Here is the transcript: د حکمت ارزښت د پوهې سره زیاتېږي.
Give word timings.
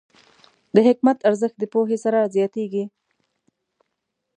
د 0.75 0.77
حکمت 0.87 1.17
ارزښت 1.29 1.55
د 1.59 1.63
پوهې 1.73 1.97
سره 2.03 2.19
زیاتېږي. 2.35 2.83